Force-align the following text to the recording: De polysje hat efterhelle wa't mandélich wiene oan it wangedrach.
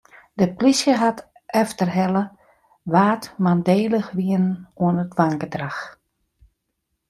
De 0.33 0.53
polysje 0.53 0.95
hat 0.99 1.23
efterhelle 1.59 2.23
wa't 2.93 3.23
mandélich 3.45 4.09
wiene 4.17 4.53
oan 4.83 4.95
it 5.03 5.11
wangedrach. 5.19 5.79